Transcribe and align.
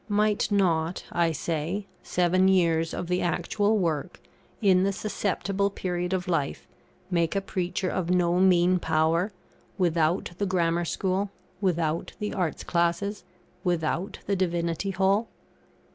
Might 0.09 0.51
not, 0.51 1.03
I 1.11 1.31
say; 1.31 1.85
seven 2.01 2.47
years 2.47 2.91
of 2.91 3.05
the 3.05 3.21
actual 3.21 3.77
work, 3.77 4.19
in 4.59 4.81
the 4.81 4.91
susceptible 4.91 5.69
period 5.69 6.11
of 6.11 6.27
life, 6.27 6.67
make 7.11 7.35
a 7.35 7.39
preacher 7.39 7.87
of 7.91 8.09
no 8.09 8.39
mean 8.39 8.79
power, 8.79 9.31
without 9.77 10.31
the 10.39 10.47
Grammar 10.47 10.85
School, 10.85 11.29
without 11.61 12.13
the 12.17 12.33
Arts' 12.33 12.63
Classes, 12.63 13.23
without 13.63 14.17
the 14.25 14.35
Divinity 14.35 14.89
Hall? 14.89 15.27